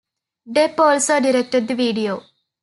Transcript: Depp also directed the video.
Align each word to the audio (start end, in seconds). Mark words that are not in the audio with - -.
Depp 0.49 0.79
also 0.79 1.19
directed 1.19 1.67
the 1.67 1.75
video. 1.75 2.23